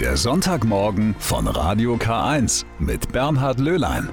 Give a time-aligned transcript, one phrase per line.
[0.00, 4.10] Der Sonntagmorgen von Radio K1 mit Bernhard Löhlein.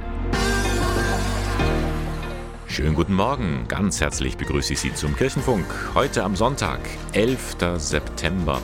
[2.68, 5.66] Schönen guten Morgen, ganz herzlich begrüße ich Sie zum Kirchenfunk.
[5.94, 6.80] Heute am Sonntag,
[7.12, 7.58] 11.
[7.76, 8.62] September.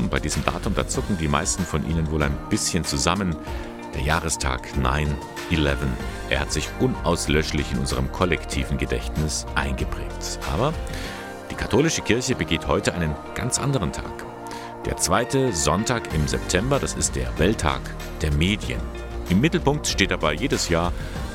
[0.00, 3.36] Und bei diesem Datum, da zucken die meisten von Ihnen wohl ein bisschen zusammen.
[3.94, 4.66] Der Jahrestag
[5.52, 5.76] 9-11.
[6.30, 10.40] Er hat sich unauslöschlich in unserem kollektiven Gedächtnis eingeprägt.
[10.52, 10.74] Aber
[11.52, 14.33] die katholische Kirche begeht heute einen ganz anderen Tag.
[14.86, 17.80] Der zweite Sonntag im September, das ist der Welttag
[18.20, 18.80] der Medien.
[19.30, 20.92] Im Mittelpunkt steht dabei jedes Jahr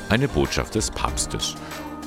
[0.08, 1.56] eine Botschaft des Papstes.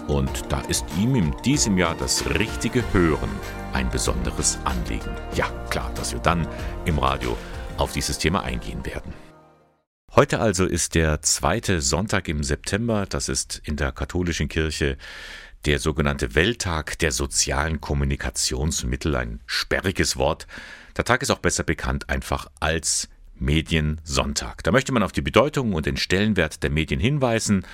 [0.07, 3.29] Und da ist ihm in diesem Jahr das richtige Hören
[3.73, 5.13] ein besonderes Anliegen.
[5.35, 6.48] Ja, klar, dass wir dann
[6.85, 7.37] im Radio
[7.75, 9.13] auf dieses Thema eingehen werden.
[10.15, 14.98] Heute also ist der zweite Sonntag im September, das ist in der katholischen Kirche
[15.65, 20.48] der sogenannte Welttag der sozialen Kommunikationsmittel, ein sperriges Wort.
[20.97, 24.63] Der Tag ist auch besser bekannt einfach als Mediensonntag.
[24.63, 27.65] Da möchte man auf die Bedeutung und den Stellenwert der Medien hinweisen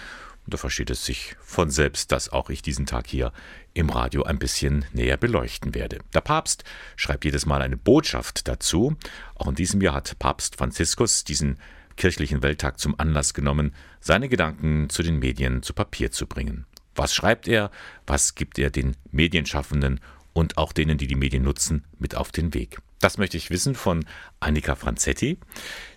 [0.50, 3.32] und da versteht es sich von selbst, dass auch ich diesen Tag hier
[3.76, 6.00] im Radio ein bisschen näher beleuchten werde.
[6.16, 6.64] Der Papst
[6.96, 8.96] schreibt jedes Mal eine Botschaft dazu.
[9.36, 11.60] Auch in diesem Jahr hat Papst Franziskus diesen
[11.98, 16.66] kirchlichen Welttag zum Anlass genommen, seine Gedanken zu den Medien zu Papier zu bringen.
[16.96, 17.70] Was schreibt er?
[18.08, 20.00] Was gibt er den Medienschaffenden
[20.34, 22.80] und auch denen, die die Medien nutzen, mit auf den Weg?
[23.00, 24.06] Das möchte ich wissen von
[24.42, 25.38] Annika Franzetti.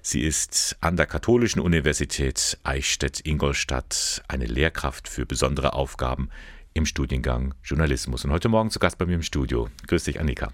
[0.03, 6.31] Sie ist an der Katholischen Universität Eichstätt-Ingolstadt eine Lehrkraft für besondere Aufgaben
[6.75, 9.69] im Studiengang Journalismus und heute Morgen zu Gast bei mir im Studio.
[9.89, 10.53] Grüß dich, Annika.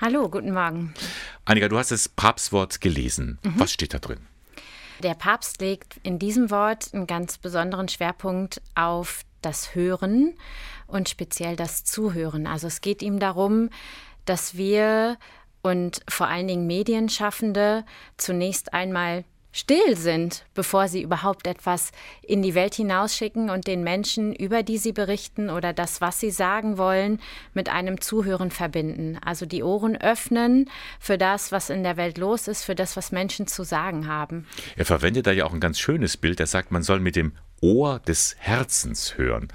[0.00, 0.94] Hallo, guten Morgen.
[1.44, 3.38] Annika, du hast das Papstwort gelesen.
[3.44, 3.54] Mhm.
[3.56, 4.18] Was steht da drin?
[5.04, 10.34] Der Papst legt in diesem Wort einen ganz besonderen Schwerpunkt auf das Hören
[10.88, 12.48] und speziell das Zuhören.
[12.48, 13.70] Also es geht ihm darum,
[14.24, 15.16] dass wir
[15.68, 17.84] und vor allen Dingen Medienschaffende
[18.16, 21.90] zunächst einmal still sind, bevor sie überhaupt etwas
[22.22, 26.30] in die Welt hinausschicken und den Menschen, über die sie berichten oder das, was sie
[26.30, 27.18] sagen wollen,
[27.54, 29.18] mit einem Zuhören verbinden.
[29.24, 30.70] Also die Ohren öffnen
[31.00, 34.46] für das, was in der Welt los ist, für das, was Menschen zu sagen haben.
[34.76, 36.40] Er verwendet da ja auch ein ganz schönes Bild.
[36.40, 39.48] Er sagt, man soll mit dem Ohr des Herzens hören.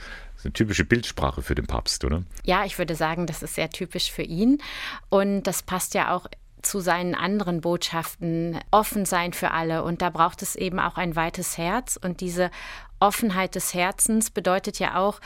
[0.44, 2.24] Ist eine typische Bildsprache für den Papst, oder?
[2.44, 4.62] Ja, ich würde sagen, das ist sehr typisch für ihn.
[5.08, 6.28] Und das passt ja auch
[6.62, 9.86] zu seinen anderen Botschaften, offen sein für alle.
[9.86, 11.96] Und da braucht es eben auch ein weites Herz.
[11.96, 12.52] Und diese
[13.00, 15.22] Offenheit des Herzens bedeutet ja auch,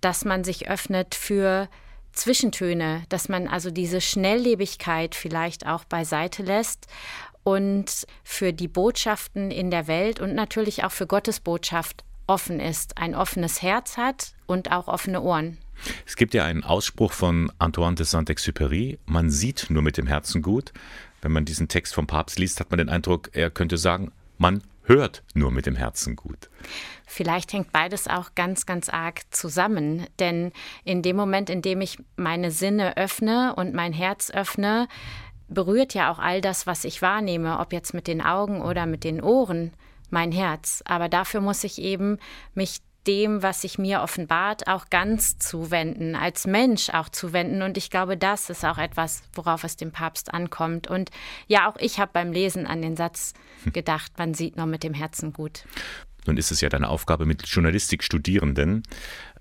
[0.00, 1.68] dass man sich öffnet für
[2.12, 6.86] Zwischentöne, dass man also diese Schnelllebigkeit vielleicht auch beiseite lässt
[7.42, 12.96] und für die Botschaften in der Welt und natürlich auch für Gottes Botschaft offen ist,
[12.96, 15.58] ein offenes Herz hat und auch offene Ohren.
[16.06, 20.40] Es gibt ja einen Ausspruch von Antoine de Saint-Exupéry, man sieht nur mit dem Herzen
[20.40, 20.72] gut.
[21.22, 24.62] Wenn man diesen Text vom Papst liest, hat man den Eindruck, er könnte sagen, man
[24.84, 26.48] hört nur mit dem Herzen gut.
[27.06, 30.06] Vielleicht hängt beides auch ganz, ganz arg zusammen.
[30.18, 30.52] Denn
[30.84, 34.88] in dem Moment, in dem ich meine Sinne öffne und mein Herz öffne,
[35.48, 39.04] berührt ja auch all das, was ich wahrnehme, ob jetzt mit den Augen oder mit
[39.04, 39.72] den Ohren
[40.12, 40.82] mein Herz.
[40.84, 42.18] Aber dafür muss ich eben
[42.54, 47.62] mich dem, was sich mir offenbart, auch ganz zuwenden, als Mensch auch zuwenden.
[47.62, 50.86] Und ich glaube, das ist auch etwas, worauf es dem Papst ankommt.
[50.86, 51.10] Und
[51.46, 53.32] ja, auch ich habe beim Lesen an den Satz
[53.72, 55.64] gedacht, man sieht nur mit dem Herzen gut.
[56.26, 58.82] Nun ist es ja deine Aufgabe mit Journalistikstudierenden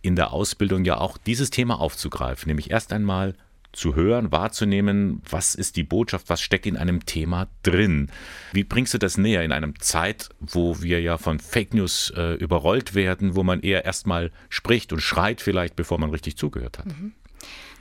[0.02, 3.36] in der Ausbildung ja auch dieses Thema aufzugreifen, nämlich erst einmal
[3.72, 8.10] zu hören, wahrzunehmen, was ist die Botschaft, was steckt in einem Thema drin.
[8.52, 12.34] Wie bringst du das näher in einem Zeit, wo wir ja von Fake News äh,
[12.36, 16.88] überrollt werden, wo man eher erstmal spricht und schreit vielleicht, bevor man richtig zugehört hat?
[16.88, 17.14] Mhm.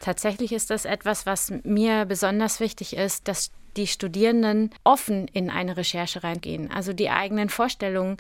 [0.00, 5.76] Tatsächlich ist das etwas, was mir besonders wichtig ist, dass die Studierenden offen in eine
[5.76, 6.70] Recherche reingehen.
[6.70, 8.16] Also die eigenen Vorstellungen,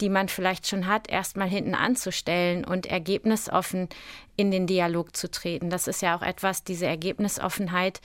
[0.00, 3.88] die man vielleicht schon hat, erstmal hinten anzustellen und ergebnisoffen
[4.36, 5.68] in den Dialog zu treten.
[5.68, 8.00] Das ist ja auch etwas, diese Ergebnisoffenheit,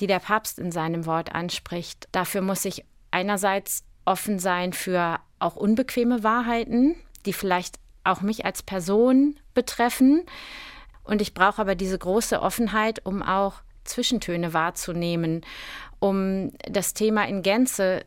[0.00, 2.08] die der Papst in seinem Wort anspricht.
[2.12, 6.96] Dafür muss ich einerseits offen sein für auch unbequeme Wahrheiten,
[7.26, 10.24] die vielleicht auch mich als Person betreffen.
[11.06, 15.42] Und ich brauche aber diese große Offenheit, um auch Zwischentöne wahrzunehmen
[15.98, 18.04] um das Thema in Gänze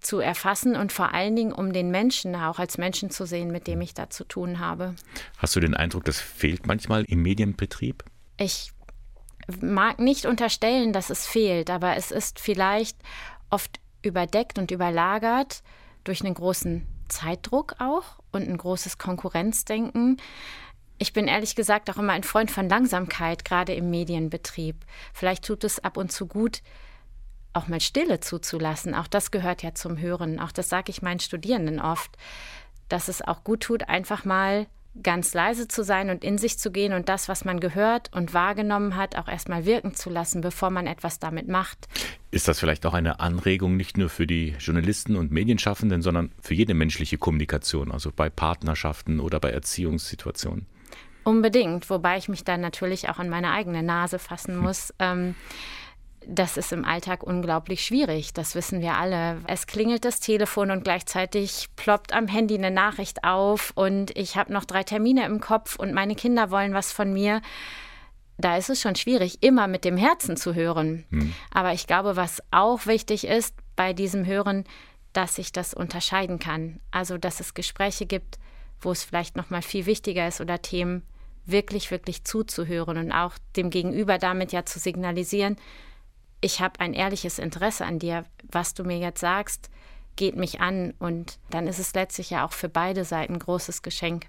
[0.00, 3.66] zu erfassen und vor allen Dingen, um den Menschen auch als Menschen zu sehen, mit
[3.66, 4.94] dem ich da zu tun habe.
[5.36, 8.04] Hast du den Eindruck, das fehlt manchmal im Medienbetrieb?
[8.38, 8.72] Ich
[9.60, 12.96] mag nicht unterstellen, dass es fehlt, aber es ist vielleicht
[13.50, 15.62] oft überdeckt und überlagert
[16.04, 20.16] durch einen großen Zeitdruck auch und ein großes Konkurrenzdenken.
[21.02, 24.76] Ich bin ehrlich gesagt auch immer ein Freund von Langsamkeit, gerade im Medienbetrieb.
[25.14, 26.60] Vielleicht tut es ab und zu gut,
[27.54, 28.94] auch mal Stille zuzulassen.
[28.94, 30.38] Auch das gehört ja zum Hören.
[30.38, 32.18] Auch das sage ich meinen Studierenden oft,
[32.90, 34.66] dass es auch gut tut, einfach mal
[35.02, 38.34] ganz leise zu sein und in sich zu gehen und das, was man gehört und
[38.34, 41.88] wahrgenommen hat, auch erstmal wirken zu lassen, bevor man etwas damit macht.
[42.30, 46.52] Ist das vielleicht auch eine Anregung nicht nur für die Journalisten und Medienschaffenden, sondern für
[46.52, 50.66] jede menschliche Kommunikation, also bei Partnerschaften oder bei Erziehungssituationen?
[51.30, 54.62] Unbedingt, wobei ich mich dann natürlich auch an meine eigene Nase fassen hm.
[54.62, 54.88] muss.
[54.88, 54.94] Hm.
[54.98, 55.34] Ähm,
[56.26, 59.38] das ist im Alltag unglaublich schwierig, das wissen wir alle.
[59.46, 64.52] Es klingelt das Telefon und gleichzeitig ploppt am Handy eine Nachricht auf und ich habe
[64.52, 67.40] noch drei Termine im Kopf und meine Kinder wollen was von mir.
[68.38, 71.04] Da ist es schon schwierig, immer mit dem Herzen zu hören.
[71.10, 71.32] Hm.
[71.52, 74.64] Aber ich glaube, was auch wichtig ist bei diesem Hören,
[75.12, 76.80] dass ich das unterscheiden kann.
[76.90, 78.38] Also, dass es Gespräche gibt,
[78.80, 81.04] wo es vielleicht noch mal viel wichtiger ist oder Themen
[81.46, 85.56] wirklich, wirklich zuzuhören und auch dem Gegenüber damit ja zu signalisieren,
[86.40, 89.70] ich habe ein ehrliches Interesse an dir, was du mir jetzt sagst,
[90.16, 93.82] geht mich an und dann ist es letztlich ja auch für beide Seiten ein großes
[93.82, 94.26] Geschenk.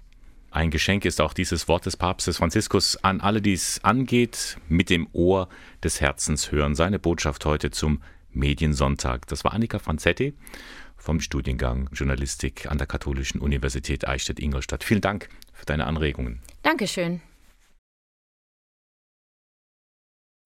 [0.50, 4.90] Ein Geschenk ist auch dieses Wort des Papstes Franziskus an alle, die es angeht, mit
[4.90, 5.48] dem Ohr
[5.82, 6.74] des Herzens hören.
[6.74, 9.26] Seine Botschaft heute zum Mediensonntag.
[9.28, 10.34] Das war Annika Franzetti
[10.98, 14.84] vom Studiengang Journalistik an der Katholischen Universität Eichstätt-Ingolstadt.
[14.84, 16.40] Vielen Dank für deine Anregungen.
[16.62, 17.20] Dankeschön.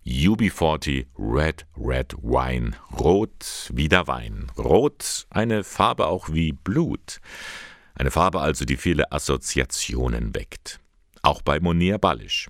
[0.07, 2.71] UB40 Red Red Wine.
[2.99, 4.51] Rot wie der Wein.
[4.57, 7.21] Rot, eine Farbe auch wie Blut.
[7.95, 10.81] Eine Farbe also, die viele Assoziationen weckt.
[11.23, 12.49] Auch bei Monir Balisch.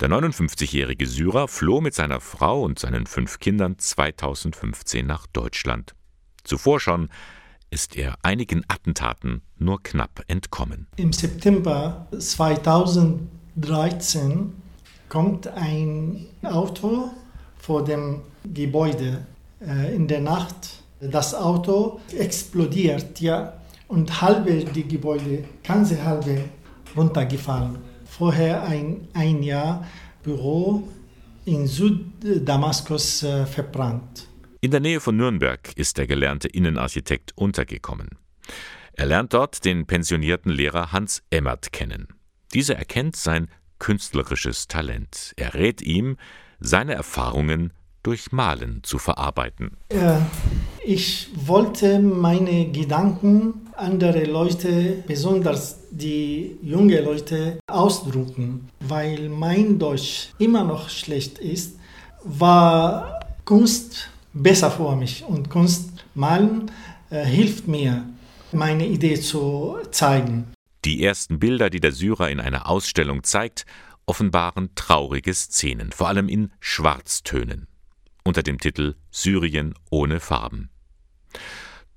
[0.00, 5.94] Der 59-jährige Syrer floh mit seiner Frau und seinen fünf Kindern 2015 nach Deutschland.
[6.42, 7.10] Zuvor schon
[7.74, 10.86] ist er einigen Attentaten nur knapp entkommen.
[10.96, 14.52] Im September 2013
[15.08, 17.10] kommt ein Auto
[17.58, 19.26] vor dem Gebäude
[19.60, 20.84] äh, in der Nacht.
[21.00, 23.54] Das Auto explodiert, ja,
[23.88, 26.44] und halbe die Gebäude, ganze halbe
[26.96, 27.78] runtergefallen.
[28.06, 29.84] Vorher ein, ein Jahr
[30.22, 30.84] Büro
[31.44, 34.28] in Süddamaskus äh, verbrannt.
[34.64, 38.08] In der Nähe von Nürnberg ist der gelernte Innenarchitekt untergekommen.
[38.94, 42.08] Er lernt dort den pensionierten Lehrer Hans Emmert kennen.
[42.54, 45.34] Dieser erkennt sein künstlerisches Talent.
[45.36, 46.16] Er rät ihm,
[46.60, 49.76] seine Erfahrungen durch Malen zu verarbeiten.
[50.82, 58.70] Ich wollte meine Gedanken andere Leute, besonders die junge Leute, ausdrucken.
[58.80, 61.78] Weil mein Deutsch immer noch schlecht ist,
[62.22, 65.24] war Kunst besser für mich.
[65.24, 66.70] Und Kunst malen
[67.10, 68.04] äh, hilft mir,
[68.52, 70.52] meine Idee zu zeigen.
[70.84, 73.64] Die ersten Bilder, die der Syrer in einer Ausstellung zeigt,
[74.06, 77.68] offenbaren traurige Szenen, vor allem in Schwarztönen,
[78.22, 80.68] unter dem Titel Syrien ohne Farben.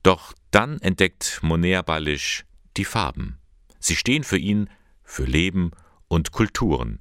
[0.03, 2.45] Doch dann entdeckt Moner Balisch
[2.77, 3.39] die Farben.
[3.79, 4.69] Sie stehen für ihn
[5.03, 5.71] für Leben
[6.07, 6.99] und Kulturen.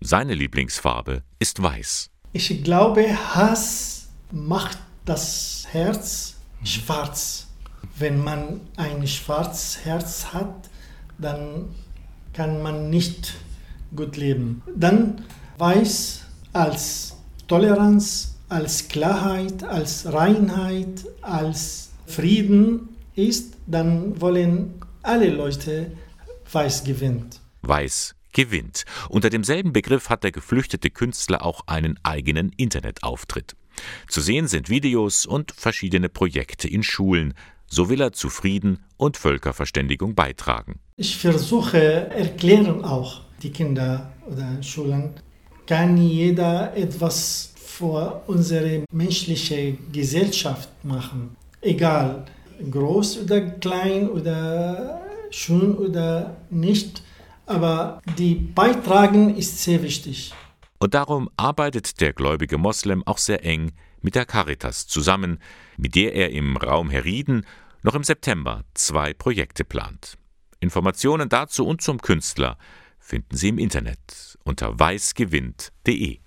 [0.00, 2.10] Seine Lieblingsfarbe ist weiß.
[2.32, 3.95] Ich glaube, Hass
[4.30, 7.46] macht das Herz schwarz.
[7.98, 10.68] Wenn man ein schwarzes Herz hat,
[11.18, 11.74] dann
[12.32, 13.34] kann man nicht
[13.94, 14.62] gut leben.
[14.74, 15.24] Dann
[15.58, 17.16] weiß als
[17.48, 25.92] Toleranz, als Klarheit, als Reinheit, als Frieden ist, dann wollen alle Leute
[26.52, 27.40] Weiß gewinnt.
[27.62, 28.84] Weiß gewinnt.
[29.08, 33.56] Unter demselben Begriff hat der geflüchtete Künstler auch einen eigenen Internetauftritt.
[34.08, 37.34] Zu sehen sind Videos und verschiedene Projekte in Schulen.
[37.68, 40.80] So will er zu Frieden und Völkerverständigung beitragen.
[40.96, 41.78] Ich versuche
[42.10, 45.14] erklären auch die Kinder oder Schulen,
[45.66, 51.36] kann jeder etwas für unsere menschliche Gesellschaft machen.
[51.60, 52.24] Egal,
[52.70, 57.02] groß oder klein oder schön oder nicht.
[57.46, 60.32] Aber die Beitragen ist sehr wichtig.
[60.78, 65.38] Und darum arbeitet der gläubige Moslem auch sehr eng mit der Caritas zusammen,
[65.76, 67.46] mit der er im Raum Herrieden
[67.82, 70.18] noch im September zwei Projekte plant.
[70.60, 72.58] Informationen dazu und zum Künstler
[72.98, 76.18] finden Sie im Internet unter weißgewinnt.de.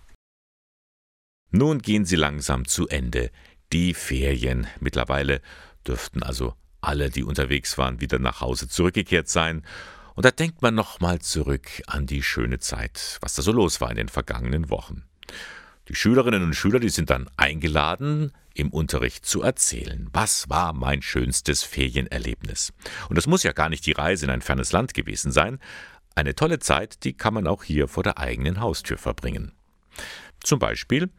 [1.52, 3.32] Nun gehen sie langsam zu Ende,
[3.74, 4.68] die Ferien.
[4.80, 5.42] Mittlerweile
[5.86, 9.64] dürften also alle, die unterwegs waren, wieder nach Hause zurückgekehrt sein.
[10.20, 13.90] Und da denkt man nochmal zurück an die schöne Zeit, was da so los war
[13.90, 15.06] in den vergangenen Wochen.
[15.88, 21.02] Die Schülerinnen und Schüler, die sind dann eingeladen, im Unterricht zu erzählen, was war mein
[21.02, 22.74] schönstes Ferienerlebnis.
[23.08, 25.58] Und das muss ja gar nicht die Reise in ein fernes Land gewesen sein.
[26.16, 29.54] Eine tolle Zeit, die kann man auch hier vor der eigenen Haustür verbringen.
[30.42, 31.10] Zum Beispiel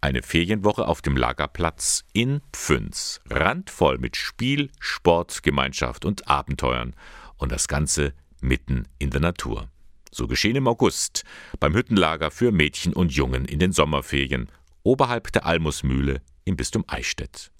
[0.00, 6.96] Eine Ferienwoche auf dem Lagerplatz in Pfünz, randvoll mit Spiel, Sport, Gemeinschaft und Abenteuern.
[7.36, 9.68] Und das Ganze mitten in der Natur.
[10.10, 11.24] So geschehen im August
[11.60, 14.50] beim Hüttenlager für Mädchen und Jungen in den Sommerferien
[14.82, 17.50] oberhalb der Almusmühle im Bistum Eichstätt.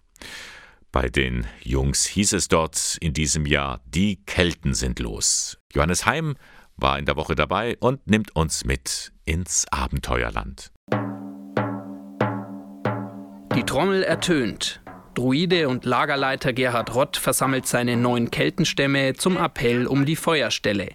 [0.90, 5.58] Bei den Jungs hieß es dort in diesem Jahr, die Kelten sind los.
[5.74, 6.36] Johannes Heim
[6.76, 10.72] war in der Woche dabei und nimmt uns mit ins Abenteuerland.
[13.54, 14.80] Die Trommel ertönt.
[15.18, 20.90] Druide und Lagerleiter Gerhard Rott versammelt seine neun Keltenstämme zum Appell um die Feuerstelle.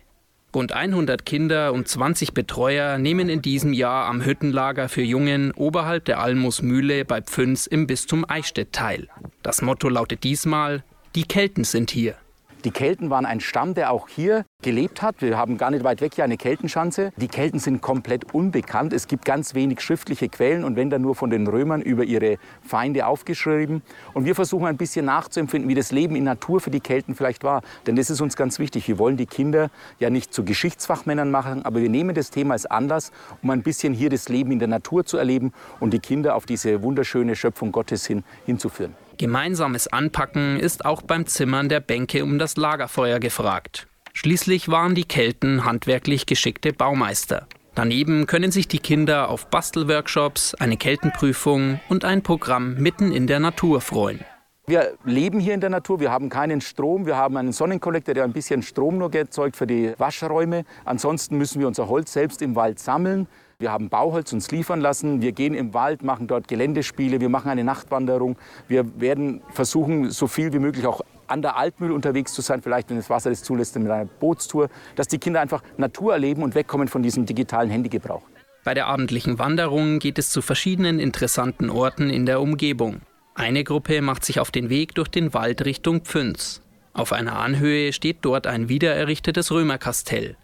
[0.55, 6.05] Rund 100 Kinder und 20 Betreuer nehmen in diesem Jahr am Hüttenlager für Jungen oberhalb
[6.05, 9.09] der Almusmühle bei Pfünz im Bistum Eichstätt teil.
[9.41, 12.15] Das Motto lautet diesmal: Die Kelten sind hier.
[12.63, 15.21] Die Kelten waren ein Stamm, der auch hier gelebt hat.
[15.21, 17.11] Wir haben gar nicht weit weg hier eine Keltenschanze.
[17.17, 18.93] Die Kelten sind komplett unbekannt.
[18.93, 22.37] Es gibt ganz wenig schriftliche Quellen und wenn dann nur von den Römern über ihre
[22.61, 23.81] Feinde aufgeschrieben.
[24.13, 27.43] Und wir versuchen ein bisschen nachzuempfinden, wie das Leben in Natur für die Kelten vielleicht
[27.43, 27.63] war.
[27.85, 28.87] Denn das ist uns ganz wichtig.
[28.87, 32.65] Wir wollen die Kinder ja nicht zu Geschichtsfachmännern machen, aber wir nehmen das Thema als
[32.65, 35.51] Anlass, um ein bisschen hier das Leben in der Natur zu erleben
[35.81, 38.95] und die Kinder auf diese wunderschöne Schöpfung Gottes hin hinzuführen.
[39.17, 43.87] Gemeinsames Anpacken ist auch beim Zimmern der Bänke um das Lagerfeuer gefragt.
[44.13, 47.47] Schließlich waren die Kelten handwerklich geschickte Baumeister.
[47.75, 53.39] Daneben können sich die Kinder auf Bastelworkshops, eine Keltenprüfung und ein Programm mitten in der
[53.39, 54.19] Natur freuen.
[54.65, 58.23] Wir leben hier in der Natur, wir haben keinen Strom, wir haben einen Sonnenkollektor, der
[58.23, 60.63] ein bisschen Strom nur erzeugt für die Waschräume.
[60.85, 63.27] Ansonsten müssen wir unser Holz selbst im Wald sammeln.
[63.63, 65.21] Wir haben Bauholz uns liefern lassen.
[65.21, 67.21] Wir gehen im Wald, machen dort Geländespiele.
[67.21, 68.35] Wir machen eine Nachtwanderung.
[68.67, 72.89] Wir werden versuchen, so viel wie möglich auch an der Altmühl unterwegs zu sein, vielleicht
[72.89, 74.67] wenn das Wasser das zulässt, mit einer Bootstour,
[74.97, 78.23] dass die Kinder einfach Natur erleben und wegkommen von diesem digitalen Handygebrauch.
[78.65, 82.99] Bei der abendlichen Wanderung geht es zu verschiedenen interessanten Orten in der Umgebung.
[83.33, 86.61] Eine Gruppe macht sich auf den Weg durch den Wald Richtung Pfünz.
[86.91, 90.35] Auf einer Anhöhe steht dort ein wiedererrichtetes Römerkastell.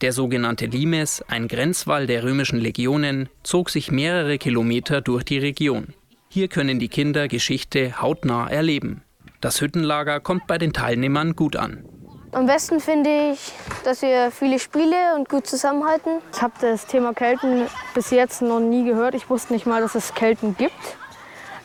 [0.00, 5.94] Der sogenannte Limes, ein Grenzwall der römischen Legionen, zog sich mehrere Kilometer durch die Region.
[6.28, 9.02] Hier können die Kinder Geschichte hautnah erleben.
[9.40, 11.84] Das Hüttenlager kommt bei den Teilnehmern gut an.
[12.32, 13.52] Am besten finde ich,
[13.84, 16.18] dass wir viele Spiele und gut zusammenhalten.
[16.34, 19.14] Ich habe das Thema Kelten bis jetzt noch nie gehört.
[19.14, 20.72] Ich wusste nicht mal, dass es Kelten gibt.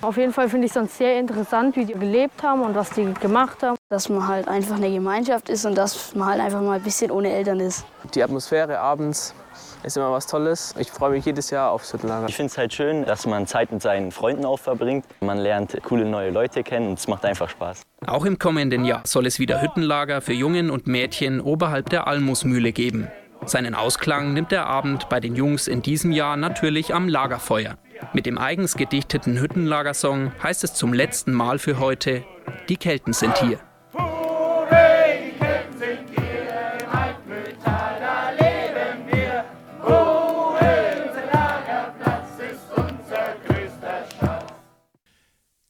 [0.01, 2.89] Auf jeden Fall finde ich es sonst sehr interessant, wie die gelebt haben und was
[2.91, 3.75] die gemacht haben.
[3.89, 7.11] Dass man halt einfach eine Gemeinschaft ist und dass man halt einfach mal ein bisschen
[7.11, 7.85] ohne Eltern ist.
[8.13, 9.35] Die Atmosphäre abends
[9.83, 10.73] ist immer was Tolles.
[10.79, 12.27] Ich freue mich jedes Jahr aufs Hüttenlager.
[12.29, 15.05] Ich finde es halt schön, dass man Zeit mit seinen Freunden auch verbringt.
[15.19, 17.81] Man lernt coole neue Leute kennen und es macht einfach Spaß.
[18.07, 22.71] Auch im kommenden Jahr soll es wieder Hüttenlager für Jungen und Mädchen oberhalb der Almusmühle
[22.71, 23.09] geben.
[23.45, 27.77] Seinen Ausklang nimmt der Abend bei den Jungs in diesem Jahr natürlich am Lagerfeuer.
[28.13, 32.23] Mit dem eigens gedichteten Hüttenlagersong heißt es zum letzten Mal für heute,
[32.67, 33.59] die Kelten sind hier.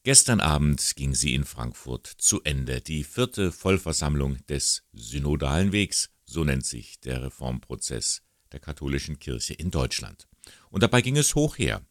[0.03, 6.43] Gestern Abend ging sie in Frankfurt zu Ende, die vierte Vollversammlung des Synodalen Wegs, so
[6.43, 10.27] nennt sich der Reformprozess der katholischen Kirche in Deutschland.
[10.71, 11.83] Und dabei ging es hoch her.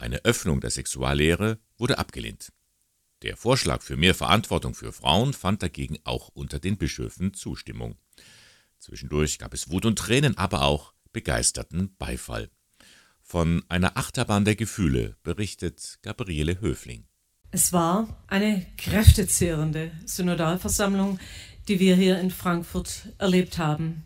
[0.00, 2.54] Eine Öffnung der Sexuallehre wurde abgelehnt.
[3.20, 7.98] Der Vorschlag für mehr Verantwortung für Frauen fand dagegen auch unter den Bischöfen Zustimmung.
[8.78, 12.48] Zwischendurch gab es Wut und Tränen, aber auch begeisterten Beifall.
[13.20, 17.04] Von einer Achterbahn der Gefühle berichtet Gabriele Höfling.
[17.50, 21.20] Es war eine kräftezehrende Synodalversammlung,
[21.68, 24.04] die wir hier in Frankfurt erlebt haben.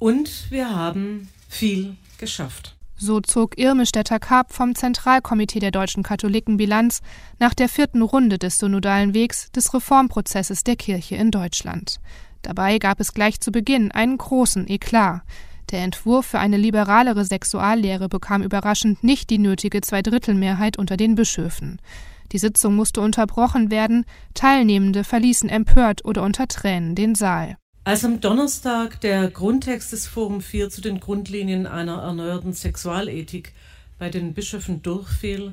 [0.00, 2.74] Und wir haben viel geschafft.
[3.04, 7.02] So zog Irme Stetter-Karp vom Zentralkomitee der deutschen Katholiken Bilanz
[7.38, 12.00] nach der vierten Runde des synodalen Wegs des Reformprozesses der Kirche in Deutschland.
[12.40, 15.20] Dabei gab es gleich zu Beginn einen großen Eklat.
[15.70, 21.82] Der Entwurf für eine liberalere Sexuallehre bekam überraschend nicht die nötige Zweidrittelmehrheit unter den Bischöfen.
[22.32, 27.58] Die Sitzung musste unterbrochen werden, Teilnehmende verließen empört oder unter Tränen den Saal.
[27.86, 33.52] Als am Donnerstag der Grundtext des Forum 4 zu den Grundlinien einer erneuerten Sexualethik
[33.98, 35.52] bei den Bischöfen durchfiel,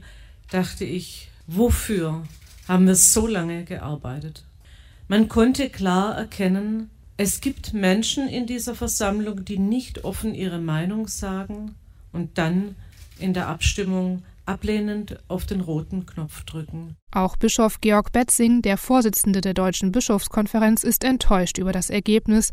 [0.49, 2.23] dachte ich, wofür
[2.69, 4.45] haben wir so lange gearbeitet?
[5.09, 11.09] Man konnte klar erkennen, es gibt Menschen in dieser Versammlung, die nicht offen ihre Meinung
[11.09, 11.75] sagen
[12.13, 12.75] und dann
[13.19, 16.97] in der Abstimmung ablehnend auf den roten Knopf drücken.
[17.13, 22.51] Auch Bischof Georg Betzing, der Vorsitzende der Deutschen Bischofskonferenz, ist enttäuscht über das Ergebnis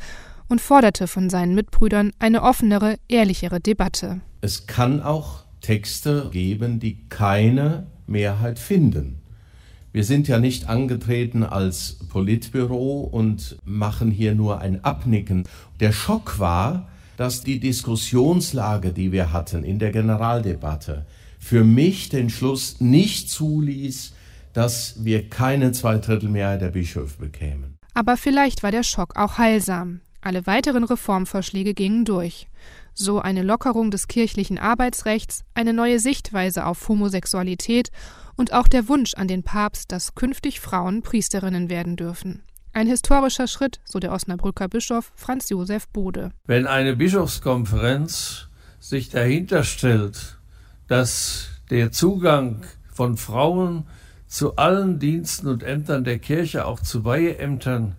[0.49, 4.21] und forderte von seinen Mitbrüdern eine offenere, ehrlichere Debatte.
[4.41, 9.21] Es kann auch Texte geben, die keine Mehrheit finden.
[9.93, 15.45] Wir sind ja nicht angetreten als Politbüro und machen hier nur ein Abnicken.
[15.81, 21.05] Der Schock war, dass die Diskussionslage, die wir hatten in der Generaldebatte,
[21.39, 24.13] für mich den Schluss nicht zuließ,
[24.53, 27.79] dass wir keine Zweidrittelmehrheit der Bischöfe bekämen.
[27.95, 30.01] Aber vielleicht war der Schock auch heilsam.
[30.21, 32.49] Alle weiteren Reformvorschläge gingen durch.
[32.93, 37.91] So eine Lockerung des kirchlichen Arbeitsrechts, eine neue Sichtweise auf Homosexualität
[38.37, 42.43] und auch der Wunsch an den Papst, dass künftig Frauen Priesterinnen werden dürfen.
[42.73, 46.31] Ein historischer Schritt, so der Osnabrücker Bischof Franz Josef Bode.
[46.47, 48.49] Wenn eine Bischofskonferenz
[48.81, 50.38] sich dahinter stellt,
[50.89, 53.85] dass der Zugang von Frauen
[54.27, 57.97] zu allen Diensten und Ämtern der Kirche, auch zu Weiheämtern,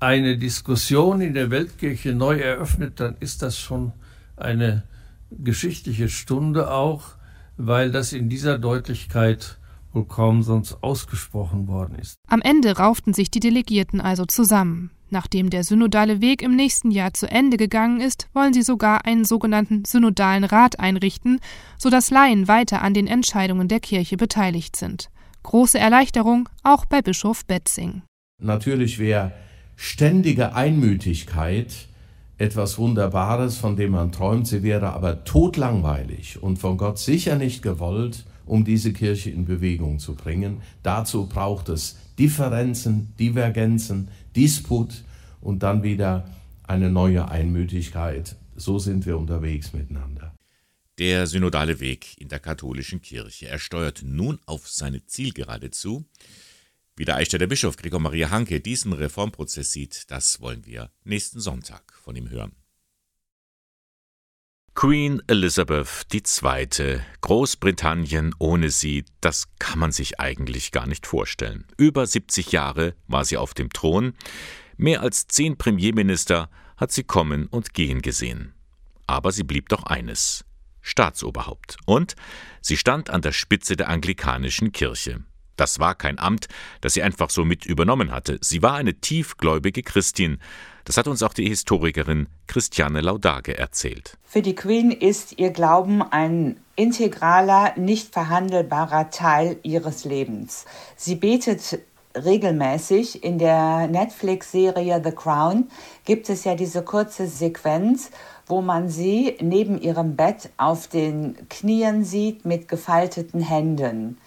[0.00, 3.92] eine Diskussion in der Weltkirche neu eröffnet, dann ist das schon
[4.36, 4.84] eine
[5.30, 7.14] geschichtliche Stunde auch,
[7.56, 9.58] weil das in dieser Deutlichkeit
[9.92, 12.16] wohl kaum sonst ausgesprochen worden ist.
[12.28, 14.90] Am Ende rauften sich die Delegierten also zusammen.
[15.10, 19.24] Nachdem der synodale Weg im nächsten Jahr zu Ende gegangen ist, wollen sie sogar einen
[19.24, 21.40] sogenannten synodalen Rat einrichten,
[21.78, 25.08] sodass Laien weiter an den Entscheidungen der Kirche beteiligt sind.
[25.44, 28.02] Große Erleichterung auch bei Bischof Betzing.
[28.42, 29.32] Natürlich wäre
[29.76, 31.88] ständige Einmütigkeit
[32.36, 37.62] etwas Wunderbares, von dem man träumt, sie wäre aber totlangweilig und von Gott sicher nicht
[37.62, 40.62] gewollt, um diese Kirche in Bewegung zu bringen.
[40.82, 45.02] Dazu braucht es Differenzen, Divergenzen, Disput
[45.40, 48.36] und dann wieder eine neue Einmütigkeit.
[48.54, 50.32] So sind wir unterwegs miteinander.
[50.98, 53.48] Der synodale Weg in der katholischen Kirche.
[53.48, 56.04] Er steuert nun auf seine Zielgerade zu.
[56.94, 61.92] Wie der Eichstätter Bischof Gregor Maria Hanke diesen Reformprozess sieht, das wollen wir nächsten Sonntag
[61.94, 62.52] von ihm hören.
[64.80, 67.00] Queen Elizabeth II.
[67.20, 71.66] Großbritannien ohne sie, das kann man sich eigentlich gar nicht vorstellen.
[71.76, 74.14] Über 70 Jahre war sie auf dem Thron,
[74.76, 78.54] mehr als zehn Premierminister hat sie kommen und gehen gesehen.
[79.08, 80.44] Aber sie blieb doch eines
[80.80, 81.76] Staatsoberhaupt.
[81.84, 82.14] Und
[82.60, 85.24] sie stand an der Spitze der anglikanischen Kirche.
[85.58, 86.48] Das war kein Amt,
[86.80, 88.38] das sie einfach so mit übernommen hatte.
[88.40, 90.38] Sie war eine tiefgläubige Christin.
[90.84, 94.16] Das hat uns auch die Historikerin Christiane Laudage erzählt.
[94.24, 100.64] Für die Queen ist ihr Glauben ein integraler, nicht verhandelbarer Teil ihres Lebens.
[100.96, 101.80] Sie betet
[102.14, 103.24] regelmäßig.
[103.24, 105.68] In der Netflix-Serie The Crown
[106.04, 108.10] gibt es ja diese kurze Sequenz,
[108.46, 114.18] wo man sie neben ihrem Bett auf den Knien sieht mit gefalteten Händen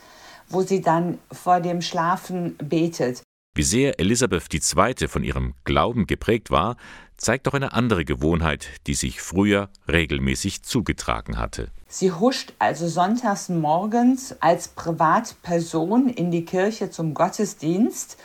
[0.52, 3.24] wo sie dann vor dem Schlafen betet.
[3.54, 5.08] Wie sehr Elisabeth II.
[5.08, 6.78] von ihrem Glauben geprägt war,
[7.18, 11.70] zeigt auch eine andere Gewohnheit, die sich früher regelmäßig zugetragen hatte.
[11.88, 18.18] Sie huscht also sonntags morgens als Privatperson in die Kirche zum Gottesdienst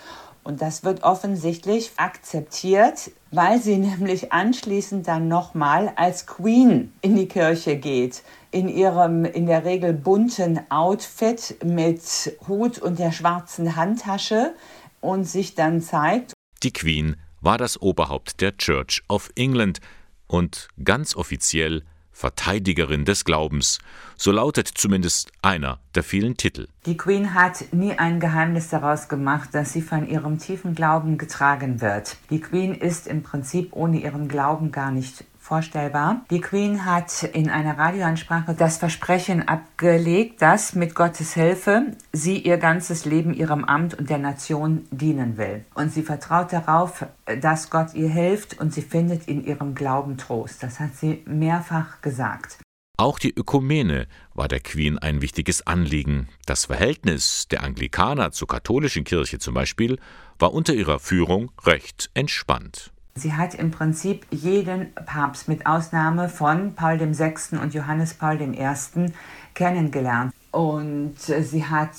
[0.45, 7.29] und das wird offensichtlich akzeptiert, weil sie nämlich anschließend dann nochmal als Queen in die
[7.29, 12.01] Kirche geht in ihrem in der Regel bunten Outfit mit
[12.49, 14.55] Hut und der schwarzen Handtasche
[15.03, 16.33] und sich dann zeigt.
[16.63, 19.81] Die Queen war das Oberhaupt der Church of England
[20.27, 21.85] und ganz offiziell
[22.17, 23.79] Verteidigerin des Glaubens.
[24.17, 26.67] So lautet zumindest einer der vielen Titel.
[26.87, 31.83] Die Queen hat nie ein Geheimnis daraus gemacht, dass sie von ihrem tiefen Glauben getragen
[31.83, 32.17] wird.
[32.31, 36.23] Die Queen ist im Prinzip ohne ihren Glauben gar nicht vorstellbar.
[36.31, 42.59] Die Queen hat in einer Radioansprache das Versprechen abgelegt, dass mit Gottes Hilfe sie ihr
[42.59, 45.65] ganzes Leben ihrem Amt und der Nation dienen will.
[45.75, 47.07] Und sie vertraut darauf,
[47.41, 50.63] dass Gott ihr hilft und sie findet in ihrem Glauben Trost.
[50.65, 52.59] Das hat sie mehrfach gesagt.
[52.99, 56.29] Auch die Ökumene war der Queen ein wichtiges Anliegen.
[56.47, 59.99] Das Verhältnis der Anglikaner zur katholischen Kirche zum Beispiel
[60.39, 62.91] war unter ihrer Führung recht entspannt.
[63.19, 67.57] Sie hat im Prinzip jeden Papst mit Ausnahme von Paul VI.
[67.57, 69.13] und Johannes Paul I.
[69.55, 70.35] kennengelernt.
[70.51, 71.95] Und sie hat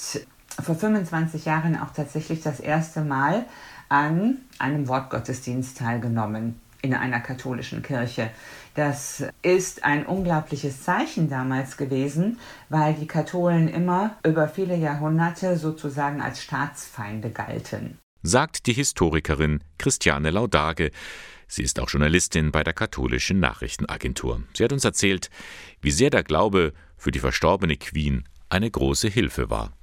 [0.62, 3.45] vor 25 Jahren auch tatsächlich das erste Mal
[3.89, 8.30] an einem Wortgottesdienst teilgenommen in einer katholischen Kirche.
[8.75, 12.38] Das ist ein unglaubliches Zeichen damals gewesen,
[12.69, 20.32] weil die Katholen immer über viele Jahrhunderte sozusagen als Staatsfeinde galten sagt die Historikerin Christiane
[20.32, 20.91] Laudage.
[21.47, 24.43] Sie ist auch Journalistin bei der katholischen Nachrichtenagentur.
[24.53, 25.30] Sie hat uns erzählt,
[25.82, 29.76] wie sehr der Glaube für die verstorbene Queen eine große Hilfe war.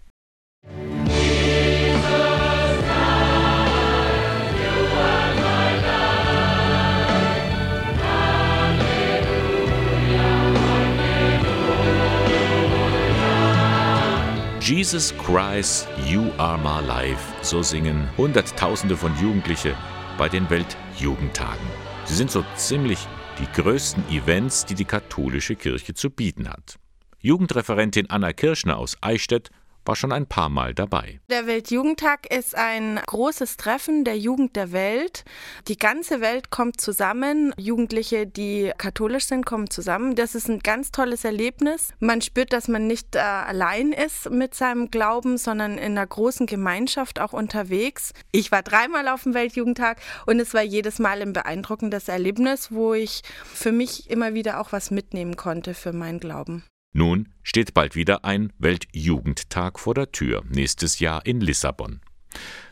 [14.65, 19.77] Jesus Christ, You Are My Life, so singen Hunderttausende von Jugendliche
[20.17, 21.67] bei den Weltjugendtagen.
[22.07, 23.07] Sie sind so ziemlich
[23.39, 26.77] die größten Events, die die katholische Kirche zu bieten hat.
[27.19, 29.51] Jugendreferentin Anna Kirschner aus Eichstätt
[29.85, 31.21] war schon ein paar Mal dabei.
[31.31, 35.25] Der Weltjugendtag ist ein großes Treffen der Jugend der Welt.
[35.69, 37.53] Die ganze Welt kommt zusammen.
[37.57, 40.15] Jugendliche, die katholisch sind, kommen zusammen.
[40.15, 41.91] Das ist ein ganz tolles Erlebnis.
[42.01, 46.47] Man spürt, dass man nicht äh, allein ist mit seinem Glauben, sondern in einer großen
[46.47, 48.13] Gemeinschaft auch unterwegs.
[48.33, 52.95] Ich war dreimal auf dem Weltjugendtag und es war jedes Mal ein beeindruckendes Erlebnis, wo
[52.95, 56.65] ich für mich immer wieder auch was mitnehmen konnte für meinen Glauben.
[56.95, 62.01] Nun steht bald wieder ein Weltjugendtag vor der Tür, nächstes Jahr in Lissabon.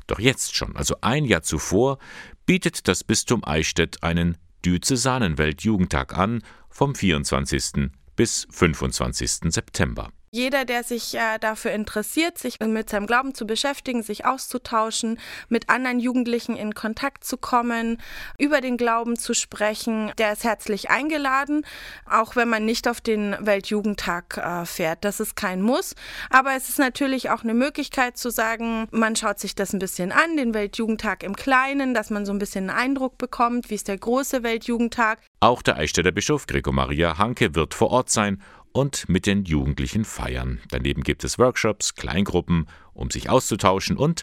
[0.07, 1.99] Doch jetzt schon, also ein Jahr zuvor,
[2.47, 7.91] bietet das Bistum Eichstätt einen Diözesanen-Weltjugendtag an vom 24.
[8.15, 9.53] bis 25.
[9.53, 10.13] September.
[10.35, 15.69] Jeder, der sich äh, dafür interessiert, sich mit seinem Glauben zu beschäftigen, sich auszutauschen, mit
[15.69, 18.01] anderen Jugendlichen in Kontakt zu kommen,
[18.39, 21.67] über den Glauben zu sprechen, der ist herzlich eingeladen,
[22.11, 25.05] auch wenn man nicht auf den Weltjugendtag äh, fährt.
[25.05, 25.95] Das ist kein Muss,
[26.31, 30.13] aber es ist natürlich auch eine Möglichkeit zu sagen, man schaut sich das ein bisschen
[30.13, 33.87] an, den Weltjugendtag im Kleinen, dass man so ein bisschen einen Eindruck bekommt, wie ist
[33.87, 35.19] der große Weltjugendtag.
[35.41, 38.41] Auch der Eichstätter Bischof Gregor Maria Hanke wird vor Ort sein
[38.73, 40.61] und mit den Jugendlichen feiern.
[40.71, 44.23] Daneben gibt es Workshops, Kleingruppen, um sich auszutauschen und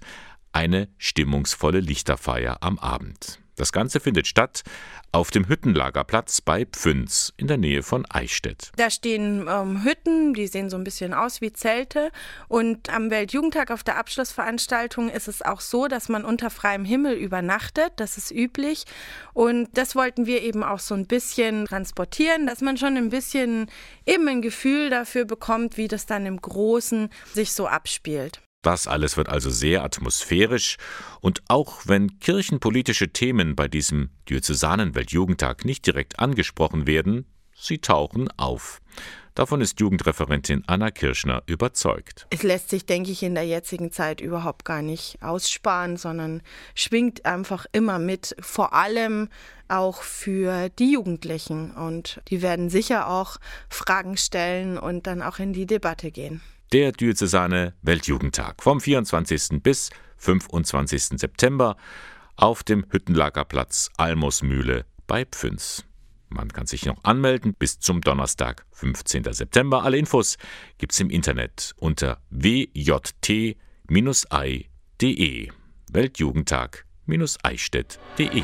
[0.52, 3.40] eine stimmungsvolle Lichterfeier am Abend.
[3.60, 4.64] Das Ganze findet statt
[5.12, 8.72] auf dem Hüttenlagerplatz bei Pfünz in der Nähe von Eichstätt.
[8.78, 12.12] Da stehen ähm, Hütten, die sehen so ein bisschen aus wie Zelte.
[12.48, 17.16] Und am Weltjugendtag auf der Abschlussveranstaltung ist es auch so, dass man unter freiem Himmel
[17.16, 17.92] übernachtet.
[17.98, 18.86] Das ist üblich.
[19.34, 23.70] Und das wollten wir eben auch so ein bisschen transportieren, dass man schon ein bisschen
[24.06, 28.42] eben ein Gefühl dafür bekommt, wie das dann im Großen sich so abspielt.
[28.62, 30.76] Das alles wird also sehr atmosphärisch
[31.22, 38.30] und auch wenn kirchenpolitische Themen bei diesem Diözesanen Weltjugendtag nicht direkt angesprochen werden, sie tauchen
[38.38, 38.82] auf.
[39.34, 42.28] Davon ist Jugendreferentin Anna Kirschner überzeugt.
[42.32, 46.42] Es lässt sich, denke ich, in der jetzigen Zeit überhaupt gar nicht aussparen, sondern
[46.76, 49.30] schwingt einfach immer mit, vor allem
[49.70, 51.72] auch für die Jugendlichen.
[51.72, 53.38] Und die werden sicher auch
[53.70, 59.64] Fragen stellen und dann auch in die Debatte gehen der Diözesane Weltjugendtag vom 24.
[59.64, 61.20] bis 25.
[61.20, 61.76] September
[62.36, 65.86] auf dem Hüttenlagerplatz Almosmühle bei Pfünz.
[66.30, 69.34] Man kann sich noch anmelden bis zum Donnerstag, 15.
[69.34, 69.84] September.
[69.84, 70.38] Alle Infos
[70.78, 73.58] gibt's im Internet unter wjt-ei.de.
[75.92, 78.44] Weltjugendtag-eichstätt.de.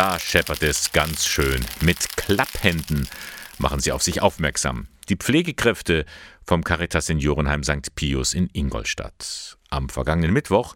[0.00, 1.62] Da scheppert es ganz schön.
[1.82, 3.06] Mit Klapphänden
[3.58, 4.88] machen sie auf sich aufmerksam.
[5.10, 6.06] Die Pflegekräfte
[6.42, 7.94] vom Caritas Seniorenheim St.
[7.94, 9.58] Pius in Ingolstadt.
[9.68, 10.74] Am vergangenen Mittwoch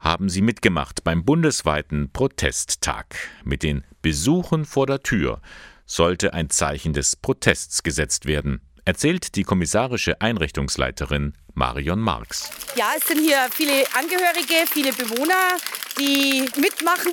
[0.00, 3.16] haben sie mitgemacht beim bundesweiten Protesttag.
[3.44, 5.40] Mit den Besuchen vor der Tür
[5.84, 12.50] sollte ein Zeichen des Protests gesetzt werden, erzählt die kommissarische Einrichtungsleiterin Marion Marx.
[12.74, 15.56] Ja, es sind hier viele Angehörige, viele Bewohner,
[16.00, 17.12] die mitmachen.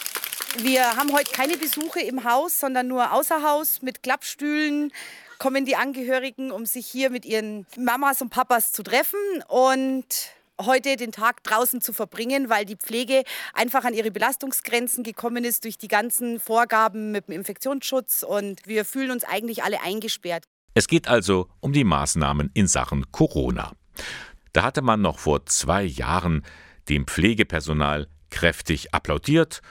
[0.60, 4.92] Wir haben heute keine Besuche im Haus, sondern nur außer Haus mit Klappstühlen
[5.40, 10.06] kommen die Angehörigen, um sich hier mit ihren Mamas und Papas zu treffen und
[10.62, 15.64] heute den Tag draußen zu verbringen, weil die Pflege einfach an ihre Belastungsgrenzen gekommen ist
[15.64, 20.46] durch die ganzen Vorgaben mit dem Infektionsschutz und wir fühlen uns eigentlich alle eingesperrt.
[20.76, 23.72] Es geht also um die Maßnahmen in Sachen Corona.
[24.54, 26.46] Da hatte man noch vor zwei Jahren
[26.90, 29.62] dem Pflegepersonal kräftig applaudiert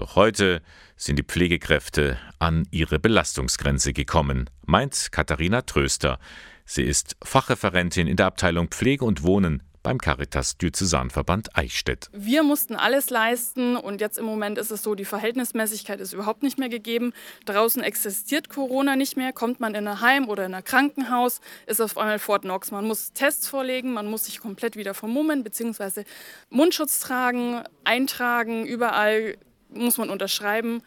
[0.00, 0.62] doch heute
[0.96, 6.18] sind die Pflegekräfte an ihre Belastungsgrenze gekommen, meint Katharina Tröster.
[6.64, 12.08] Sie ist Fachreferentin in der Abteilung Pflege und Wohnen beim Caritas Diözesanverband Eichstätt.
[12.12, 16.42] Wir mussten alles leisten und jetzt im Moment ist es so, die Verhältnismäßigkeit ist überhaupt
[16.42, 17.12] nicht mehr gegeben.
[17.46, 19.32] Draußen existiert Corona nicht mehr.
[19.32, 22.70] Kommt man in ein Heim oder in ein Krankenhaus, ist auf einmal Fort Knox.
[22.70, 26.04] Man muss Tests vorlegen, man muss sich komplett wieder vermummen bzw.
[26.50, 29.36] Mundschutz tragen, eintragen, überall
[29.72, 30.82] muss man unterschreiben.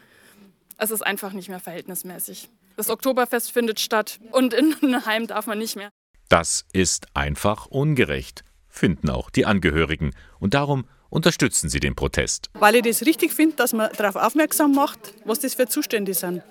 [0.78, 2.48] Es ist einfach nicht mehr verhältnismäßig.
[2.76, 5.90] Das Oktoberfest findet statt und in einem Heim darf man nicht mehr.
[6.28, 10.12] Das ist einfach ungerecht, finden auch die Angehörigen.
[10.40, 12.50] Und darum unterstützen sie den Protest.
[12.54, 16.42] Weil ich das richtig finde, dass man darauf aufmerksam macht, was das für Zustände sind.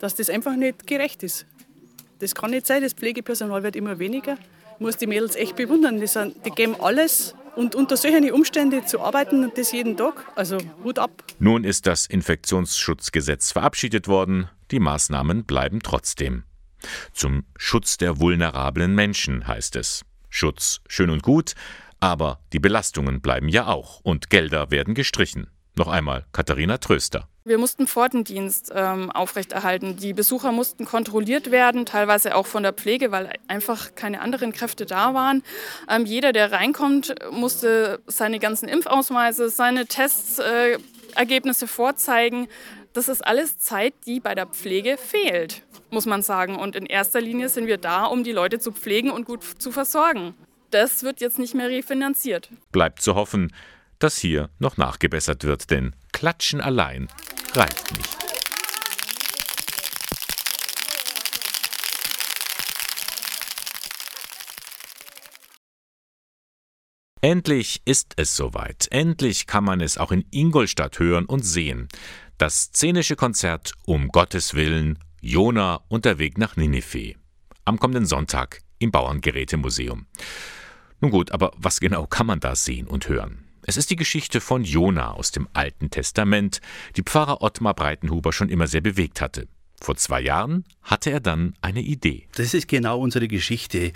[0.00, 1.46] Dass das einfach nicht gerecht ist.
[2.18, 4.36] Das kann nicht sein, das Pflegepersonal wird immer weniger.
[4.80, 6.00] muss die Mädels echt bewundern.
[6.00, 10.58] Die, sind, die geben alles und unter solchen Umständen zu arbeiten, das jeden Tag, also
[10.84, 11.10] Hut ab.
[11.40, 16.44] Nun ist das Infektionsschutzgesetz verabschiedet worden, die Maßnahmen bleiben trotzdem.
[17.12, 20.04] Zum Schutz der vulnerablen Menschen heißt es.
[20.30, 21.54] Schutz schön und gut,
[21.98, 25.48] aber die Belastungen bleiben ja auch und Gelder werden gestrichen.
[25.74, 27.28] Noch einmal Katharina Tröster.
[27.48, 29.96] Wir mussten Pfortendienst ähm, aufrechterhalten.
[29.96, 34.84] Die Besucher mussten kontrolliert werden, teilweise auch von der Pflege, weil einfach keine anderen Kräfte
[34.84, 35.42] da waren.
[35.88, 42.48] Ähm, jeder, der reinkommt, musste seine ganzen Impfausweise, seine Testergebnisse äh, vorzeigen.
[42.92, 46.56] Das ist alles Zeit, die bei der Pflege fehlt, muss man sagen.
[46.56, 49.72] Und in erster Linie sind wir da, um die Leute zu pflegen und gut zu
[49.72, 50.34] versorgen.
[50.70, 52.50] Das wird jetzt nicht mehr refinanziert.
[52.72, 53.54] Bleibt zu hoffen,
[53.98, 57.08] dass hier noch nachgebessert wird, denn Klatschen allein
[57.56, 58.18] reicht nicht.
[67.20, 68.86] Endlich ist es soweit.
[68.92, 71.88] Endlich kann man es auch in Ingolstadt hören und sehen.
[72.38, 77.16] Das szenische Konzert Um Gottes Willen, Jona Weg nach Ninive.
[77.64, 80.06] Am kommenden Sonntag im Bauerngerätemuseum.
[81.00, 83.47] Nun gut, aber was genau kann man da sehen und hören?
[83.68, 86.62] Es ist die Geschichte von Jona aus dem Alten Testament,
[86.96, 89.46] die Pfarrer Ottmar Breitenhuber schon immer sehr bewegt hatte.
[89.78, 92.28] Vor zwei Jahren hatte er dann eine Idee.
[92.36, 93.92] Das ist genau unsere Geschichte.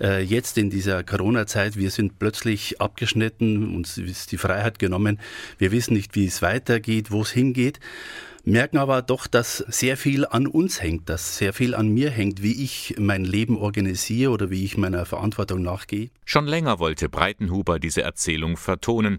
[0.00, 5.18] Äh, jetzt in dieser Corona-Zeit, wir sind plötzlich abgeschnitten, uns ist die Freiheit genommen.
[5.58, 7.80] Wir wissen nicht, wie es weitergeht, wo es hingeht
[8.46, 12.42] merken aber doch, dass sehr viel an uns hängt, dass sehr viel an mir hängt,
[12.42, 16.10] wie ich mein Leben organisiere oder wie ich meiner Verantwortung nachgehe.
[16.24, 19.18] Schon länger wollte Breitenhuber diese Erzählung vertonen,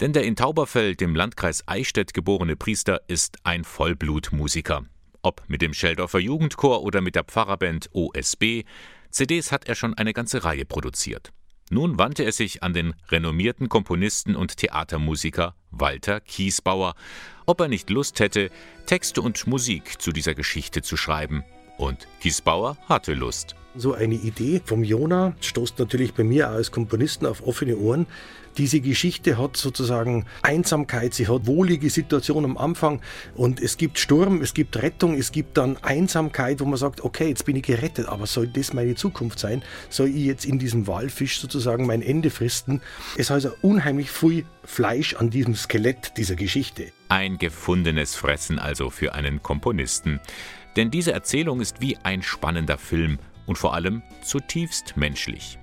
[0.00, 4.84] denn der in Tauberfeld im Landkreis Eichstätt geborene Priester ist ein Vollblutmusiker.
[5.22, 8.62] Ob mit dem Scheldorfer Jugendchor oder mit der Pfarrerband OSB,
[9.10, 11.32] CDs hat er schon eine ganze Reihe produziert.
[11.70, 16.94] Nun wandte er sich an den renommierten Komponisten und Theatermusiker Walter Kiesbauer,
[17.48, 18.50] ob er nicht Lust hätte,
[18.84, 21.44] Texte und Musik zu dieser Geschichte zu schreiben.
[21.78, 23.56] Und Kiesbauer hatte Lust.
[23.74, 28.06] So eine Idee vom Jona stoßt natürlich bei mir als Komponisten auf offene Ohren.
[28.58, 33.00] Diese Geschichte hat sozusagen Einsamkeit, sie hat wohlige Situation am Anfang
[33.34, 37.28] und es gibt Sturm, es gibt Rettung, es gibt dann Einsamkeit, wo man sagt, okay,
[37.28, 39.62] jetzt bin ich gerettet, aber soll das meine Zukunft sein?
[39.90, 42.80] Soll ich jetzt in diesem Walfisch sozusagen mein Ende fristen?
[43.16, 46.88] Es heißt also unheimlich viel Fleisch an diesem Skelett dieser Geschichte.
[47.08, 50.18] Ein gefundenes Fressen also für einen Komponisten.
[50.74, 55.58] Denn diese Erzählung ist wie ein spannender Film und vor allem zutiefst menschlich.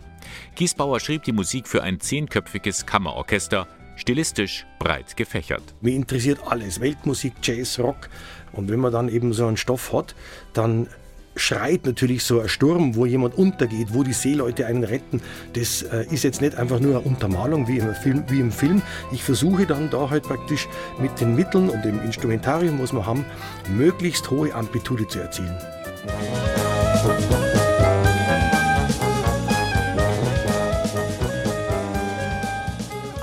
[0.56, 5.64] Giesbauer schrieb die Musik für ein zehnköpfiges Kammerorchester, stilistisch breit gefächert.
[5.82, 8.10] Mir interessiert alles, Weltmusik, Jazz, Rock.
[8.52, 10.16] Und wenn man dann eben so einen Stoff hat,
[10.54, 10.88] dann
[11.36, 15.22] schreit natürlich so ein Sturm, wo jemand untergeht, wo die Seeleute einen retten.
[15.54, 18.82] Das äh, ist jetzt nicht einfach nur eine Untermalung wie im, Film, wie im Film.
[19.12, 20.68] Ich versuche dann da halt praktisch
[21.00, 23.26] mit den Mitteln und dem Instrumentarium, was wir haben,
[23.70, 25.56] möglichst hohe Amplitude zu erzielen.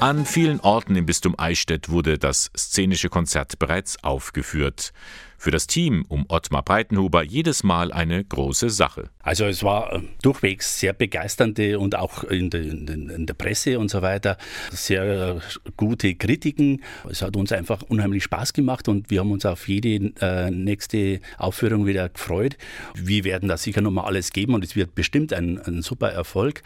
[0.02, 4.92] An vielen Orten im Bistum Eichstätt wurde das szenische Konzert bereits aufgeführt.
[5.38, 9.10] Für das Team um Ottmar Breitenhuber jedes Mal eine große Sache.
[9.20, 13.92] Also es war äh, durchwegs sehr begeisternde und auch in der, in der Presse und
[13.92, 14.38] so weiter
[14.72, 15.40] sehr äh,
[15.76, 16.82] gute Kritiken.
[17.08, 21.20] Es hat uns einfach unheimlich Spaß gemacht und wir haben uns auf jede äh, nächste
[21.38, 22.56] Aufführung wieder gefreut.
[22.96, 26.64] Wir werden da sicher nochmal alles geben und es wird bestimmt ein, ein super Erfolg.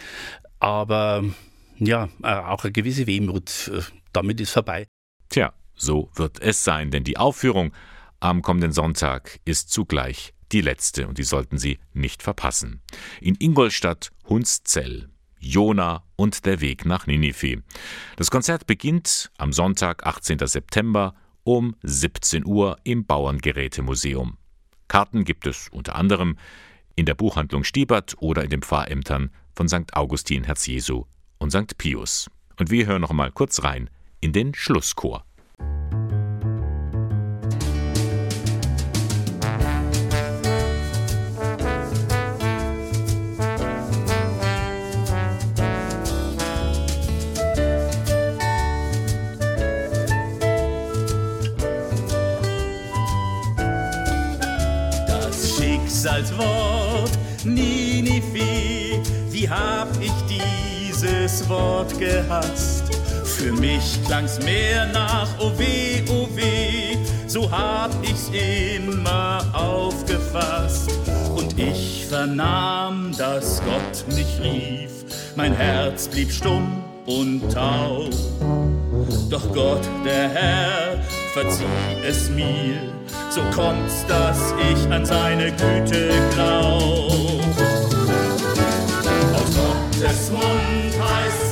[0.58, 1.22] Aber
[1.78, 3.70] ja, äh, auch eine gewisse Wehmut.
[3.72, 4.86] Äh, damit ist vorbei.
[5.28, 7.72] Tja, so wird es sein, denn die Aufführung
[8.20, 12.80] am kommenden Sonntag ist zugleich die letzte und die sollten Sie nicht verpassen.
[13.20, 15.08] In Ingolstadt, Hunszell,
[15.38, 17.62] Jona und der Weg nach Ninive.
[18.16, 20.38] Das Konzert beginnt am Sonntag, 18.
[20.46, 24.38] September um 17 Uhr im Bauerngerätemuseum.
[24.88, 26.38] Karten gibt es unter anderem
[26.94, 29.94] in der Buchhandlung Stiebert oder in den Pfarrämtern von St.
[29.94, 31.04] Augustin Herz Jesu
[31.38, 31.76] und St.
[31.78, 32.30] Pius.
[32.58, 35.24] Und wir hören noch mal kurz rein in den Schlusschor.
[61.48, 62.84] Wort gehasst.
[63.24, 70.90] Für mich klang's mehr nach oh weh, oh weh, so hab ich's immer aufgefasst.
[71.36, 74.90] Und ich vernahm, dass Gott mich rief,
[75.36, 78.10] mein Herz blieb stumm und taub.
[79.30, 80.98] Doch Gott, der Herr,
[81.34, 81.64] verzieh
[82.06, 82.78] es mir,
[83.30, 87.42] so kommt's, dass ich an seine Güte glaub.
[89.34, 90.95] Aus Gottes Mund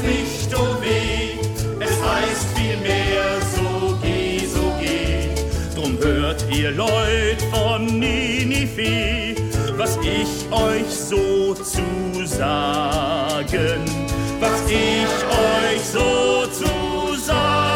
[0.04, 1.38] nicht, oh weh,
[1.80, 5.30] es heißt vielmehr, so geh, so geh.
[5.74, 9.36] Drum hört ihr Leut von Ninive,
[9.76, 13.84] was ich euch so zu sagen,
[14.40, 17.73] was ich euch so zu sagen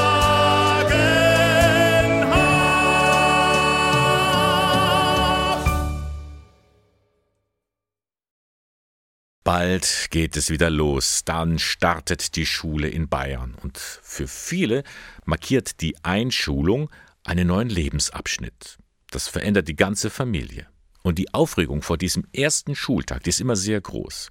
[9.48, 14.84] Bald geht es wieder los, dann startet die Schule in Bayern und für viele
[15.24, 16.90] markiert die Einschulung
[17.24, 18.76] einen neuen Lebensabschnitt.
[19.10, 20.66] Das verändert die ganze Familie.
[21.02, 24.28] Und die Aufregung vor diesem ersten Schultag, die ist immer sehr groß.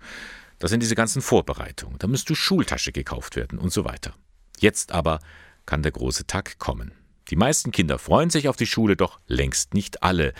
[0.59, 1.97] Das sind diese ganzen Vorbereitungen.
[1.97, 4.13] Da müsste Schultasche gekauft werden und so weiter.
[4.59, 5.19] Jetzt aber
[5.65, 6.91] kann der große Tag kommen.
[7.31, 10.35] Die meisten Kinder freuen sich auf die Schule, doch längst nicht alle,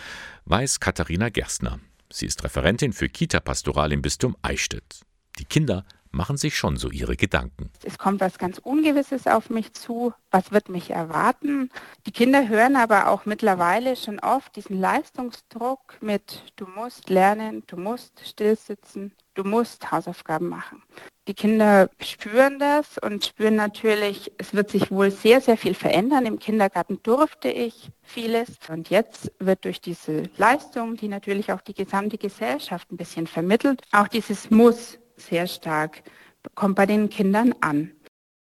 [0.46, 1.80] weiß Katharina Gerstner.
[2.12, 5.02] Sie ist Referentin für Kita-Pastoral im Bistum Eichstätt.
[5.40, 7.70] Die Kinder machen sich schon so ihre Gedanken.
[7.84, 10.14] Es kommt was ganz Ungewisses auf mich zu.
[10.32, 11.70] Was wird mich erwarten?
[12.06, 17.78] Die Kinder hören aber auch mittlerweile schon oft diesen Leistungsdruck mit, du musst lernen, du
[17.78, 20.84] musst stillsitzen, du musst Hausaufgaben machen.
[21.28, 26.26] Die Kinder spüren das und spüren natürlich, es wird sich wohl sehr, sehr viel verändern.
[26.26, 28.48] Im Kindergarten durfte ich vieles.
[28.70, 33.82] Und jetzt wird durch diese Leistung, die natürlich auch die gesamte Gesellschaft ein bisschen vermittelt,
[33.92, 36.04] auch dieses Muss sehr stark,
[36.56, 37.92] kommt bei den Kindern an.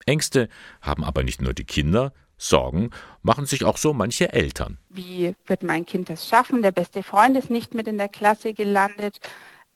[0.06, 0.48] Ängste
[0.82, 2.92] haben aber nicht nur die Kinder, Sorgen
[3.24, 4.78] machen sich auch so manche Eltern.
[4.90, 6.62] Wie wird mein Kind das schaffen?
[6.62, 9.20] Der beste Freund ist nicht mit in der Klasse gelandet.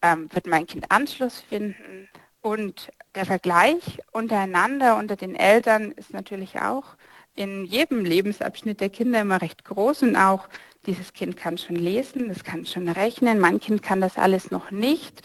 [0.01, 2.07] Ähm, wird mein Kind Anschluss finden?
[2.41, 6.95] Und der Vergleich untereinander, unter den Eltern ist natürlich auch
[7.35, 10.49] in jedem Lebensabschnitt der Kinder immer recht groß und auch
[10.85, 14.71] dieses Kind kann schon lesen, es kann schon rechnen, mein Kind kann das alles noch
[14.71, 15.21] nicht.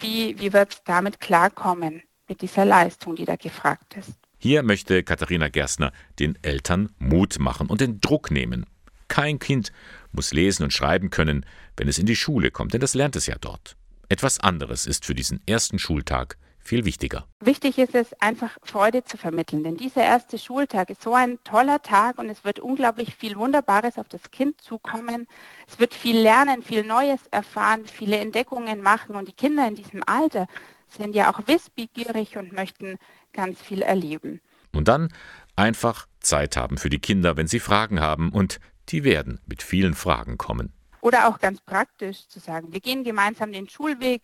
[0.00, 4.12] Wie, wie wird es damit klarkommen, mit dieser Leistung, die da gefragt ist?
[4.38, 8.66] Hier möchte Katharina Gerstner den Eltern Mut machen und den Druck nehmen.
[9.08, 9.72] Kein Kind
[10.12, 11.44] muss lesen und schreiben können,
[11.76, 13.76] wenn es in die Schule kommt, denn das lernt es ja dort.
[14.08, 16.36] Etwas anderes ist für diesen ersten Schultag
[16.68, 17.26] viel wichtiger.
[17.40, 21.82] Wichtig ist es, einfach Freude zu vermitteln, denn dieser erste Schultag ist so ein toller
[21.82, 25.26] Tag und es wird unglaublich viel Wunderbares auf das Kind zukommen.
[25.66, 30.02] Es wird viel lernen, viel Neues erfahren, viele Entdeckungen machen und die Kinder in diesem
[30.06, 30.46] Alter
[30.88, 32.98] sind ja auch wissbegierig und möchten
[33.32, 34.40] ganz viel erleben.
[34.72, 35.08] Und dann
[35.56, 39.94] einfach Zeit haben für die Kinder, wenn sie Fragen haben und die werden mit vielen
[39.94, 40.72] Fragen kommen.
[41.00, 44.22] Oder auch ganz praktisch zu sagen, wir gehen gemeinsam den Schulweg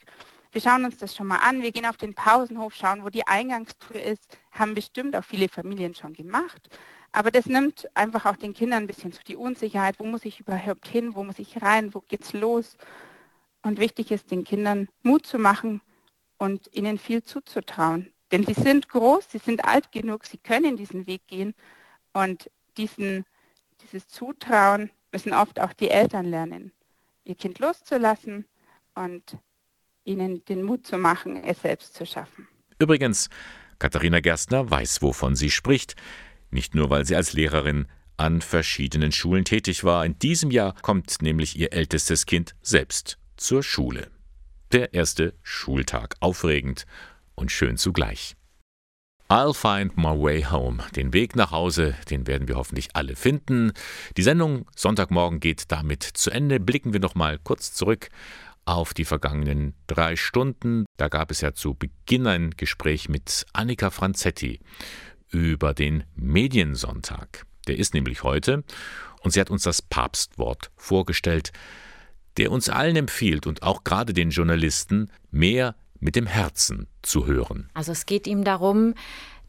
[0.55, 1.63] wir schauen uns das schon mal an.
[1.63, 4.39] Wir gehen auf den Pausenhof, schauen, wo die Eingangstür ist.
[4.53, 6.69] Haben bestimmt auch viele Familien schon gemacht.
[7.11, 9.99] Aber das nimmt einfach auch den Kindern ein bisschen so die Unsicherheit.
[9.99, 11.17] Wo muss ich überhaupt hin?
[11.17, 11.93] Wo muss ich rein?
[11.93, 12.77] Wo geht's los?
[13.63, 15.81] Und wichtig ist, den Kindern Mut zu machen
[16.39, 18.13] und ihnen viel zuzutrauen.
[18.31, 21.55] Denn sie sind groß, sie sind alt genug, sie können diesen Weg gehen.
[22.13, 23.25] Und diesen,
[23.83, 26.71] dieses Zutrauen müssen oft auch die Eltern lernen,
[27.25, 28.47] ihr Kind loszulassen
[28.95, 29.37] und
[30.05, 32.49] ihnen den Mut zu machen, es selbst zu schaffen.
[32.79, 33.29] Übrigens,
[33.79, 35.97] Katharina Gerstner weiß, wovon sie spricht.
[36.51, 37.87] Nicht nur, weil sie als Lehrerin
[38.17, 40.05] an verschiedenen Schulen tätig war.
[40.05, 44.11] In diesem Jahr kommt nämlich ihr ältestes Kind selbst zur Schule.
[44.73, 46.17] Der erste Schultag.
[46.21, 46.87] Aufregend
[47.35, 48.37] und schön zugleich.
[49.31, 50.83] I'll find my way home.
[50.95, 53.73] Den Weg nach Hause, den werden wir hoffentlich alle finden.
[54.17, 56.61] Die Sendung Sonntagmorgen geht damit zu Ende.
[56.61, 58.11] Blicken wir noch mal kurz zurück
[58.65, 60.85] auf die vergangenen drei Stunden.
[60.97, 64.61] Da gab es ja zu Beginn ein Gespräch mit Annika Franzetti
[65.31, 67.47] über den Mediensonntag.
[67.67, 68.65] Der ist nämlich heute
[69.23, 71.53] und sie hat uns das Papstwort vorgestellt,
[72.37, 77.71] der uns allen empfiehlt und auch gerade den Journalisten mehr mit dem Herzen zu hören.
[77.75, 78.95] Also es geht ihm darum,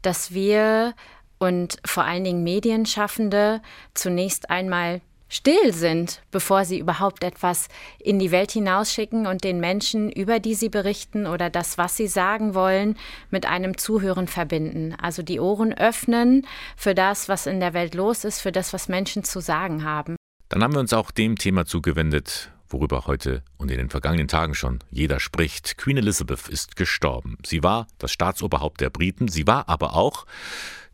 [0.02, 0.94] dass wir
[1.38, 3.60] und vor allen Dingen Medienschaffende
[3.92, 7.68] zunächst einmal still sind, bevor sie überhaupt etwas
[7.98, 12.06] in die Welt hinausschicken und den Menschen, über die sie berichten oder das, was sie
[12.06, 12.96] sagen wollen,
[13.30, 14.94] mit einem Zuhören verbinden.
[15.00, 16.46] Also die Ohren öffnen
[16.76, 20.16] für das, was in der Welt los ist, für das, was Menschen zu sagen haben.
[20.48, 24.54] Dann haben wir uns auch dem Thema zugewendet, worüber heute und in den vergangenen Tagen
[24.54, 25.76] schon jeder spricht.
[25.76, 27.36] Queen Elizabeth ist gestorben.
[27.44, 30.26] Sie war das Staatsoberhaupt der Briten, sie war aber auch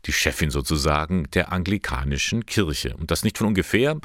[0.05, 2.95] die Chefin sozusagen der anglikanischen Kirche.
[2.97, 3.97] Und das nicht von ungefähr.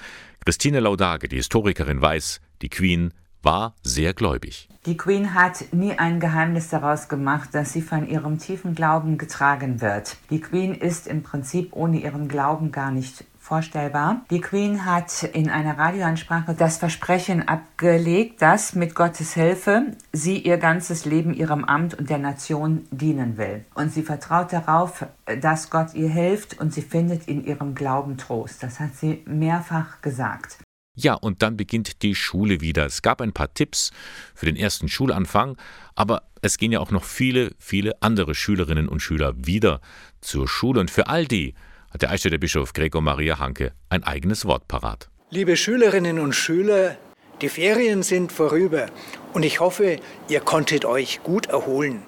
[0.45, 4.69] Christine Laudage, die Historikerin, weiß, die Queen war sehr gläubig.
[4.87, 9.81] Die Queen hat nie ein Geheimnis daraus gemacht, dass sie von ihrem tiefen Glauben getragen
[9.81, 10.17] wird.
[10.31, 14.25] Die Queen ist im Prinzip ohne ihren Glauben gar nicht vorstellbar.
[14.31, 20.59] Die Queen hat in einer Radioansprache das Versprechen abgelegt, dass mit Gottes Hilfe sie ihr
[20.59, 23.65] ganzes Leben ihrem Amt und der Nation dienen will.
[23.75, 25.07] Und sie vertraut darauf,
[25.41, 28.63] dass Gott ihr hilft und sie findet in ihrem Glauben Trost.
[28.63, 30.59] Das hat sie mehrfach gesagt.
[30.95, 32.85] Ja, und dann beginnt die Schule wieder.
[32.85, 33.93] Es gab ein paar Tipps
[34.35, 35.57] für den ersten Schulanfang,
[35.95, 39.81] aber es gehen ja auch noch viele, viele andere Schülerinnen und Schüler wieder
[40.21, 40.81] zur Schule.
[40.81, 41.55] Und für all die
[41.91, 45.09] hat der Eichstätter Bischof Gregor Maria Hanke ein eigenes Wort parat.
[45.30, 46.97] Liebe Schülerinnen und Schüler,
[47.41, 48.86] die Ferien sind vorüber
[49.32, 52.03] und ich hoffe, ihr konntet euch gut erholen.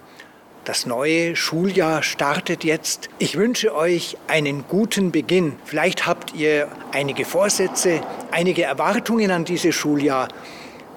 [0.65, 3.09] Das neue Schuljahr startet jetzt.
[3.19, 5.55] Ich wünsche euch einen guten Beginn.
[5.65, 10.29] Vielleicht habt ihr einige Vorsätze, einige Erwartungen an dieses Schuljahr.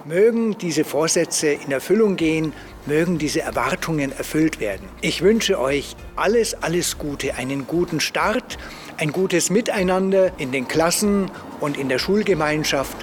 [0.05, 2.51] Mögen diese Vorsätze in Erfüllung gehen,
[2.85, 4.89] mögen diese Erwartungen erfüllt werden.
[4.99, 8.57] Ich wünsche euch alles, alles Gute, einen guten Start,
[8.97, 11.31] ein gutes Miteinander in den Klassen
[11.61, 12.97] und in der Schulgemeinschaft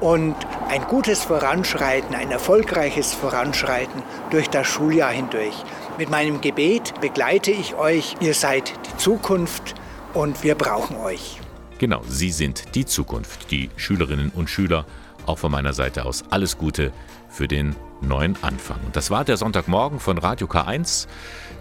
[0.00, 0.34] und
[0.68, 5.54] ein gutes Voranschreiten, ein erfolgreiches Voranschreiten durch das Schuljahr hindurch.
[5.98, 8.16] Mit meinem Gebet begleite ich euch.
[8.20, 9.76] Ihr seid die Zukunft
[10.14, 11.38] und wir brauchen euch.
[11.78, 14.84] Genau, Sie sind die Zukunft, die Schülerinnen und Schüler.
[15.30, 16.92] Auch von meiner Seite aus alles Gute
[17.28, 18.80] für den neuen Anfang.
[18.84, 21.06] Und das war der Sonntagmorgen von Radio K1,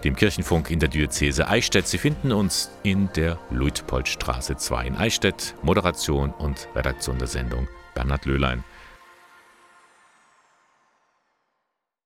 [0.04, 1.88] dem Kirchenfunk in der Diözese Eichstätt.
[1.88, 5.54] Sie finden uns in der Luitpoldstraße 2 in Eichstätt.
[5.62, 8.64] Moderation und Redaktion der Sendung Bernhard Löhlein.